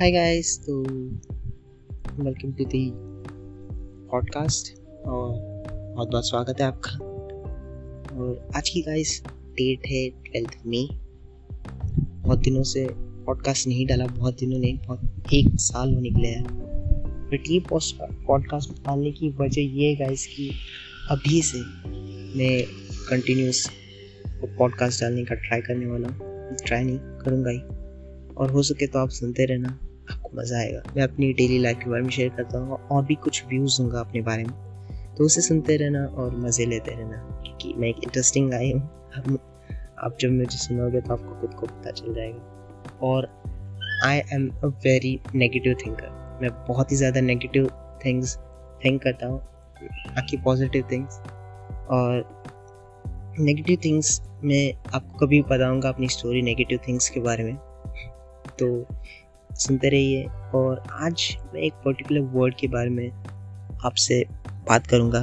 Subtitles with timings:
[0.00, 0.82] हाय guys तो
[2.24, 2.90] welcome to the
[4.10, 5.30] podcast और
[5.96, 6.90] बहुत बहुत स्वागत है आपका।
[8.16, 10.88] और आज की गाइस डेट है ट्वेल्थ मई
[12.22, 15.00] बहुत दिनों से पॉडकास्ट नहीं डाला, बहुत दिनों ने बहुत
[15.34, 16.36] एक साल होने के लिए
[17.30, 17.60] बट ये
[18.26, 20.50] पॉडकास्ट डालने की वजह ये है गाइस कि
[21.10, 21.58] अभी से
[22.38, 22.64] मैं
[23.10, 23.70] कंटिन्यूस
[24.44, 26.18] पॉडकास्ट डालने का ट्राई करने वाला हूँ।
[26.66, 27.60] ट्राई नहीं करूँगा ही।
[28.34, 29.78] और हो सके तो आप सुनते रहना।
[30.26, 33.14] आपको मज़ा आएगा। मैं अपनी डेली लाइफ के बारे में शेयर करता हूँ और भी
[33.16, 37.72] कुछ व्यूज़ दूँगा अपने बारे में। तो उसे सुनते रहना और मज़े लेते रहना, क्योंकि
[37.76, 39.38] मैं एक इंटरेस्टिंग आई हूँ।
[39.98, 43.28] आप जब मुझे सुनोगे तो आपको खुद को पता चल जाएगा। और
[44.04, 47.68] I am a very negative thinker मैं बहुत ही ज़्यादा नेगेटिव
[48.04, 48.36] थिंग्स
[48.84, 49.38] थिंक करता हूँ,
[49.80, 51.18] बाकी पॉजिटिव थिंग्स
[51.90, 52.24] और
[53.40, 57.56] नेगेटिव थिंग्स में आपको कभी बताऊँगा अपनी स्टोरी नेगेटिव थिंग्स के बारे में।
[58.58, 58.66] तो
[59.58, 63.10] सुनते रहिए और आज मैं एक पर्टिकुलर वर्ड के बारे में
[63.84, 64.24] आपसे
[64.68, 65.22] बात करूँगा।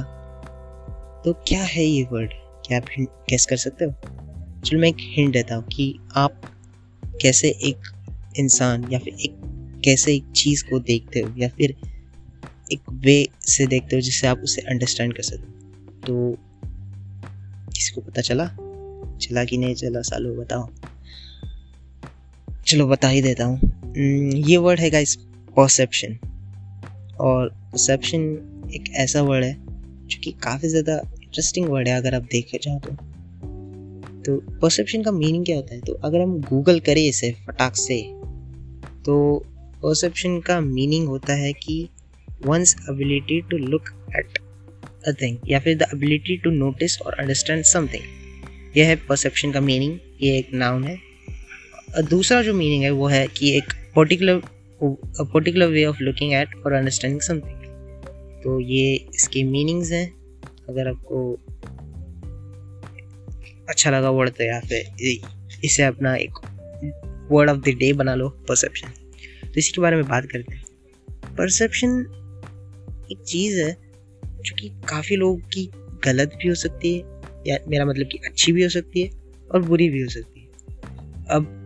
[1.24, 2.30] तो क्या है ये वर्ड
[2.66, 2.84] क्या आप
[3.28, 3.90] कैस कर सकते हो?
[4.62, 6.30] चलो मैं एक हिंट देता हूँ कि आप
[7.22, 7.76] कैसे एक
[8.38, 9.34] इंसान या फिर एक
[9.84, 11.76] कैसे एक चीज़ को देखते हो या फिर
[12.72, 15.46] एक वे से देखते हो जिससे आप उसे अंडरस्टैंड कर सको।
[16.02, 16.32] तो
[17.72, 18.46] किसी को पता चला?
[19.20, 20.70] चला कि नहीं चला सालों, बताओ।
[22.66, 25.14] चलो बता ही देता हूँ। ये वर्ड है गाइस
[25.56, 26.16] परसेप्शन
[27.20, 28.22] और परसेप्शन
[28.74, 29.54] एक ऐसा वर्ड है,
[30.06, 32.90] जो कि काफ़ी ज़्यादा इंटरेस्टिंग वर्ड है अगर आप देखे जाओ तो।
[34.22, 35.80] तो परसेप्शन का मीनिंग क्या होता है?
[35.80, 38.00] तो अगर हम गूगल करें इसे फटाक से
[39.04, 39.44] तो
[39.82, 41.88] परसेप्शन का मीनिंग होता है कि
[42.46, 44.38] one's ability to look at
[45.08, 49.60] a thing या फिर द एबिलिटी टू नोटिस और अंडरस्टैंड समथिंग यह है परसेप्शन का
[49.60, 50.98] मीनिंग ये एक नाउन है।
[52.08, 54.40] दूसरा जो मीनिंग है, वो है कि एक particular
[54.80, 60.06] particular way of looking at और अंडरस्टैंडिंग समथिंग तो ये इसके मीनिंग्स हैं।
[60.68, 61.32] अगर आपको
[63.68, 66.38] अच्छा लगा वर्ड तो या फिर इसे अपना एक
[67.30, 68.88] वर्ड ऑफ़ द डे बना लो परसेप्शन
[69.44, 70.62] तो इसी के बारे में बात करते हैं।
[71.36, 71.98] परसेप्शन
[73.12, 73.72] एक चीज़ है,
[74.22, 75.70] जो कि काफ़ी लोगों की
[76.04, 77.02] गलत भी हो सकती है,
[77.46, 79.10] या मेरा मतलब कि अच्छी भी हो सकती है
[79.50, 80.46] और बुरी भी हो सकती है।
[81.30, 81.63] अब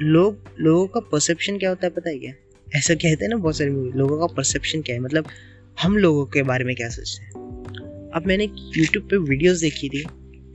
[0.00, 2.32] लोग, लोगों का परसेप्शन क्या होता है पता है क्या?
[2.76, 5.00] ऐसा कहते हैं ना बहुत सारी मूवी लोगों का परसेप्शन क्या है?
[5.00, 5.26] मतलब
[5.82, 7.30] हम लोगों के बारे में क्या सोचते हैं?
[8.14, 8.44] अब मैंने
[8.76, 10.04] यूट्यूब पे वीडियोस देखी थी,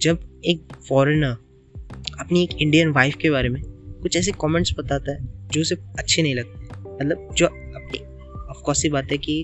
[0.01, 1.38] जब एक फॉरेनर
[2.19, 3.62] अपनी एक इंडियन वाइफ के बारे में
[4.01, 8.00] कुछ ऐसे कमेंट्स बताता है, जो उसे अच्छे नहीं लगते। मतलब जो अपनी
[8.50, 9.44] ऑफकोर्स ही बात है कि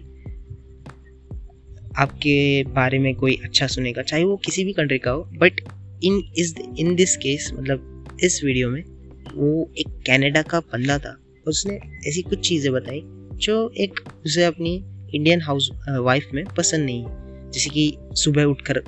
[1.97, 5.61] आपके बारे में कोई अच्छा सुनेगा, चाहे वो किसी भी कंट्री का हो बट
[6.03, 8.96] इन इस इन दिस केस मतलब इस वीडियो में
[9.37, 11.15] वो एक कनाडा का बंदा था।
[11.45, 13.01] उसने ऐसी कुछ चीज़ें बताई
[13.37, 14.75] जो एक उसे अपनी
[15.15, 17.05] इंडियन हाउस वाइफ में पसंद नहीं
[17.51, 18.81] जैसे कि सुबह उठकर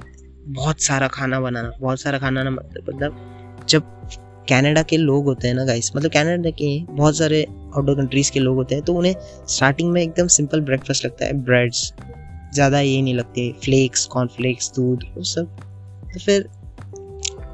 [0.47, 3.83] बहुत सारा खाना बनाना, बहुत सारा खाना ना मतलब मतलब जब
[4.49, 8.39] कनाडा के लोग होते हैं ना गाइस मतलब कनाडा के बहुत सारे आउटडोर कंट्रीज़ के
[8.39, 9.13] लोग होते हैं तो उन्हें
[9.47, 11.93] स्टार्टिंग में एकदम सिंपल ब्रेकफास्ट लगता है। ब्रेड्स
[12.53, 15.57] ज़्यादा ये नहीं लगते फ्लेक्स कॉर्नफ्लेक्स दूध, वो सब।
[16.13, 16.49] तो फिर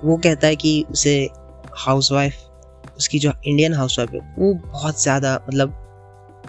[0.04, 1.18] वो कहता है कि उसे
[1.78, 2.36] हाउस वाइफ
[2.98, 5.82] उसकी जो इंडियन हाउस वाइफ है, वो बहुत ज़्यादा मतलब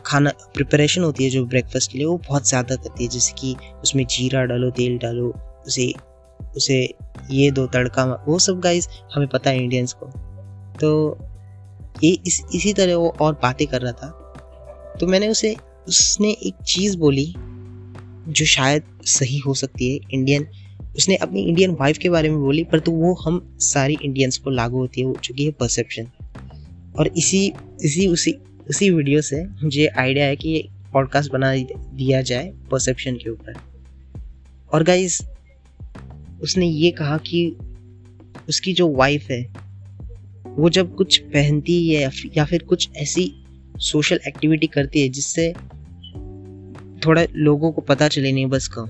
[0.07, 3.55] खाना प्रिपरेशन होती है जो ब्रेकफास्ट के लिए, वो बहुत ज़्यादा करती है। जैसे कि
[3.83, 5.33] उसमें जीरा डालो, तेल डालो,
[5.67, 5.93] उसे
[6.57, 6.77] उसे
[7.31, 10.07] ये दो तड़का वो सब गाइस हमें पता है इंडियंस को।
[10.81, 11.19] तो
[12.05, 14.09] ये इस, इसी तरह वो और बातें कर रहा था।
[15.01, 15.55] तो मैंने उसे,
[15.89, 17.27] उसने एक चीज़ बोली,
[18.29, 20.47] जो शायद सही हो सकती है इंडियन
[20.97, 24.51] उसने अपनी इंडियन वाइफ के बारे में बोली, पर तो वो हम सारी इंडियंस को
[24.51, 26.09] लागू होती है जो कि है परसेप्शन
[26.99, 27.53] और इसी
[27.85, 28.35] इसी, उसी
[28.69, 31.57] उसी वीडियो से मुझे आइडिया है कि पॉडकास्ट बना
[31.95, 33.55] दिया जाए परसेप्शन के ऊपर।
[34.73, 35.23] और गाइस
[36.43, 37.57] उसने ये कहा कि
[38.49, 39.55] उसकी जो वाइफ है,
[40.47, 43.45] वो जब कुछ पहनती है या फिर कुछ ऐसी
[43.79, 45.53] सोशल एक्टिविटी करती है जिससे
[47.07, 48.83] थोड़ा लोगों को पता चले नहीं बस का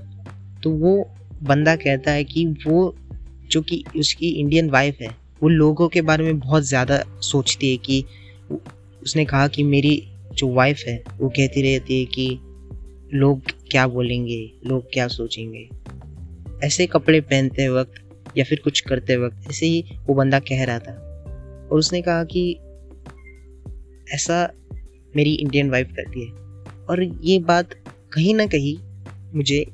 [0.63, 1.11] तो वो
[1.43, 2.95] बंदा कहता है कि वो,
[3.51, 7.77] जो कि उसकी इंडियन वाइफ है वो लोगों के बारे में बहुत ज़्यादा सोचती है
[7.77, 8.05] कि
[9.03, 12.39] उसने कहा कि मेरी जो वाइफ है, वो कहती रहती है कि
[13.13, 13.41] लोग
[13.71, 15.69] क्या बोलेंगे, लोग क्या सोचेंगे।
[16.63, 17.93] ऐसे कपड़े पहनते वक्त
[18.37, 21.03] या फिर कुछ करते वक्त, ऐसे ही वो बंदा कह रहा था।
[21.71, 22.51] और उसने कहा कि
[24.13, 24.53] ऐसा
[25.15, 26.31] मेरी इंडियन वाइफ करती है।
[26.85, 27.69] और ये बात
[28.13, 28.77] कहीं ना कहीं
[29.35, 29.65] मुझे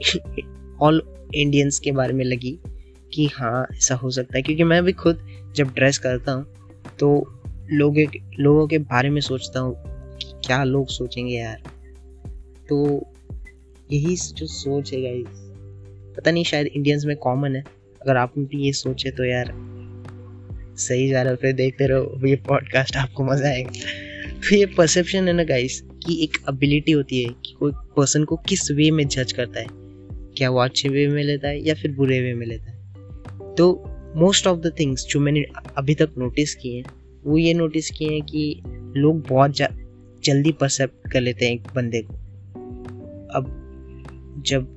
[0.80, 1.02] ऑल
[1.34, 2.58] इंडियंस के बारे में लगी।
[3.14, 5.26] कि हाँ ऐसा हो सकता है। क्योंकि मैं भी खुद
[5.56, 6.46] जब ड्रेस करता हूँ
[6.98, 7.08] तो
[7.72, 8.04] लोगों
[8.40, 9.74] लोगों के बारे में सोचता हूँ
[10.44, 11.62] क्या लोग सोचेंगे यार।
[12.68, 13.06] तो
[13.90, 15.44] यही जो सोच है गाइस
[16.16, 17.62] पता नहीं, शायद इंडियंस में कॉमन है।
[18.02, 19.52] अगर आप भी ये सोचे तो यार,
[20.78, 23.70] सही जा रहा फिर देखते रहो, ये पॉडकास्ट आपको मज़ा आएगा।
[24.40, 28.36] तो ये परसेप्शन है ना गाइस की एक एबिलिटी होती है कि कोई पर्सन को
[28.48, 29.66] किस वे में जज करता है।
[30.36, 32.75] क्या वो अच्छे वे में लेता है या फिर बुरे वे में लेता है।
[33.58, 33.84] तो
[34.16, 35.44] मोस्ट ऑफ़ द थिंग्स जो मैंने
[35.78, 36.84] अभी तक नोटिस किए हैं,
[37.24, 38.62] वो ये नोटिस किए हैं कि
[38.96, 39.56] लोग बहुत
[40.24, 42.14] जल्दी परसेप्ट कर लेते हैं एक बंदे को।
[43.34, 43.52] अब
[44.46, 44.72] जब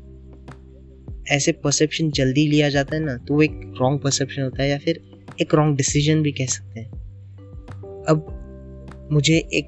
[1.27, 4.77] ऐसे परसेप्शन जल्दी लिया जाता है ना तो वो एक रॉन्ग परसेप्शन होता है या
[4.77, 5.01] फिर
[5.41, 6.89] एक रॉन्ग डिसीज़न भी कह सकते हैं।
[8.09, 8.35] अब
[9.11, 9.67] मुझे एक,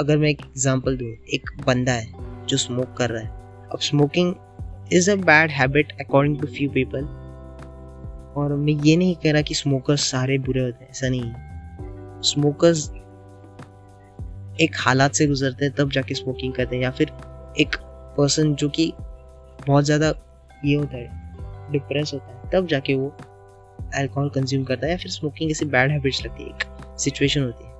[0.00, 2.12] अगर मैं एक एग्जांपल दूँ, एक बंदा है
[2.46, 3.28] जो स्मोक कर रहा है।
[3.72, 4.34] अब smoking
[4.92, 7.19] is a bad habit according to few people
[8.36, 12.90] और मैं ये नहीं कह रहा कि स्मोकर्स सारे बुरे होते हैं, ऐसा नहीं स्मोकर्स
[14.60, 17.12] एक हालात से गुजरते हैं, तब जाके स्मोकिंग करते हैं, या फिर
[17.60, 17.76] एक
[18.18, 18.92] पर्सन जो कि
[19.66, 20.12] बहुत ज़्यादा
[20.64, 23.08] ये होता है डिप्रेस होता है, तब जाके वो
[23.94, 27.64] अल्कोहल कंज्यूम करता है, या फिर स्मोकिंग ऐसी बैड हैबिट्स लगती है, एक सिचुएशन होती
[27.64, 27.70] है।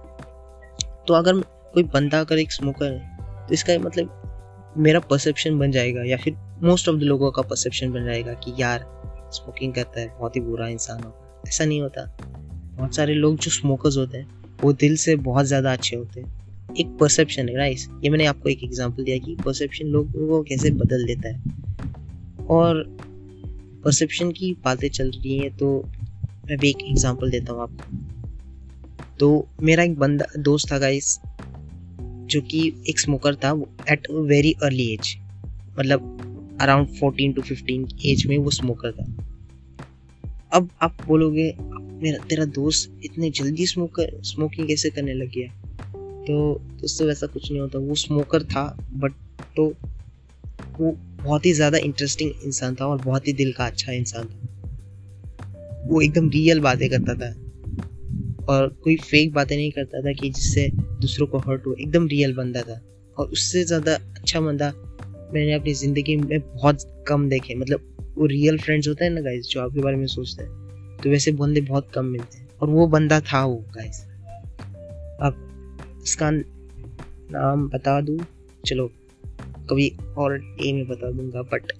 [1.07, 1.41] तो अगर
[1.75, 6.37] कोई बंदा अगर एक स्मोकर है तो इसका मतलब मेरा परसेप्शन बन जाएगा, या फिर
[6.63, 8.85] मोस्ट ऑफ़ द लोगों का परसेप्शन बन जाएगा कि यार
[9.33, 12.05] स्मोकिंग करता है, बहुत ही बुरा इंसान होगा ऐसा नहीं होता।
[12.77, 14.27] बहुत सारे लोग जो स्मोकर्स होते हैं,
[14.63, 18.49] वो दिल से बहुत ज़्यादा अच्छे होते हैं। एक परसेप्शन है राइस ये मैंने आपको
[18.49, 22.83] एक एग्जांपल दिया कि परसेप्शन लोगों को कैसे बदल देता है। और
[23.85, 25.73] परसेप्शन की बातें चल रही हैं तो
[26.47, 31.19] मैं भी एक एग्जांपल देता हूँ आपको। तो मेरा एक बंदा, दोस्त था गाइस
[32.01, 33.51] जो कि एक स्मोकर था
[33.91, 35.17] एट वेरी अर्ली एज
[35.79, 36.17] मतलब
[36.61, 39.05] around fourteen to fifteen age में वो स्मोकर था
[40.53, 41.53] अब आप बोलोगे,
[42.03, 45.49] मेरा, तेरा दोस्त इतने जल्दी स्मोकर स्मोकिंग कैसे करने लग गया?
[46.21, 46.53] तो
[46.85, 49.13] उससे वैसा कुछ नहीं होता। वो स्मोकर था बट
[49.57, 49.67] तो
[50.81, 50.93] वो
[51.23, 54.47] बहुत ही ज़्यादा इंटरेस्टिंग इंसान था और बहुत ही दिल का अच्छा इंसान था।
[55.89, 57.31] वो एकदम रियल बातें करता था
[58.49, 62.35] और कोई फेक बातें नहीं करता था कि जिससे दूसरों को हर्ट हो। एकदम रियल
[62.35, 62.81] बंदा था
[63.19, 64.73] और उससे ज़्यादा अच्छा बंदा
[65.35, 69.47] मैंने अपनी ज़िंदगी में बहुत कम देखे मतलब वो रियल फ्रेंड्स होते हैं ना गाइस
[69.47, 72.87] जो आपके बारे में सोचते हैं तो वैसे बंदे बहुत कम मिलते हैं। और वो
[72.87, 74.01] बंदा था वो गाइस
[75.23, 78.19] अब इसका नाम बता दूँ,
[78.65, 78.87] चलो,
[79.71, 79.89] कभी
[80.19, 81.73] और ए में बता दूँगा बट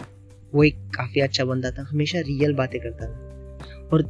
[0.53, 4.03] वो एक काफ़ी अच्छा बंदा था, हमेशा रियल बातें करता था। और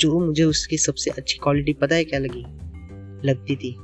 [0.00, 2.44] जो मुझे उसकी सबसे अच्छी क्वालिटी पता है क्या लगी?
[3.28, 3.74] लगती थी।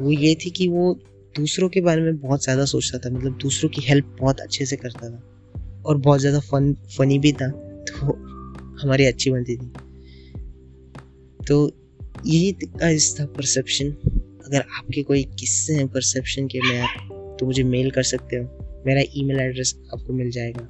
[0.00, 0.92] वो ये थी कि वो
[1.36, 4.76] दूसरों के बारे में बहुत ज़्यादा सोचता था मतलब दूसरों की हेल्प बहुत अच्छे से
[4.76, 7.48] करता था और बहुत ज़्यादा फन फनी भी था
[7.88, 8.12] तो
[8.82, 9.72] हमारी अच्छी बनती थी।
[11.46, 11.72] तो
[12.26, 12.52] यही
[12.92, 13.90] था परसेप्शन
[14.46, 19.02] अगर आपके कोई किस्से हैं परसेप्शन के, मैं तो मुझे मेल कर सकते हो। मेरा
[19.16, 20.68] ईमेल एड्रेस आपको मिल जाएगा।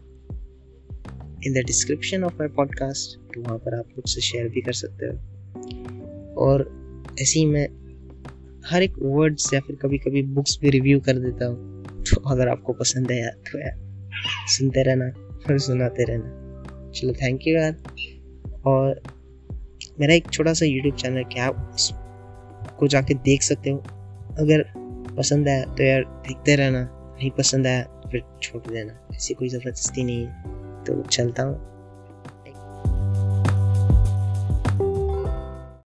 [1.47, 5.07] In the description of my podcast तो वहाँ पर आप मुझसे शेयर भी कर सकते
[5.07, 5.13] हो।
[6.35, 6.69] और
[7.21, 7.69] ऐसे ही मैं
[8.71, 12.49] हर एक वर्ड्स या फिर कभी कभी बुक्स भी रिव्यू कर देता हूँ। तो अगर
[12.49, 13.75] आपको पसंद है यार तो यार,
[14.47, 16.43] सुनते रहना और सुनाते रहना।
[16.91, 17.77] चलो थैंक यू यार।
[18.67, 19.03] और
[20.01, 21.77] मेरा एक छोटा सा यूट्यूब चैनल क्या आप
[22.79, 23.79] को जाके देख सकते हो।
[24.39, 24.65] अगर
[25.17, 29.49] पसंद आया तो यार, देखते रहना। नहीं पसंद आया तो फिर छोड़ देना। ऐसी कोई
[29.49, 30.43] ज़बरदस्ती नहीं है।
[30.85, 31.76] तो चलता हूँ।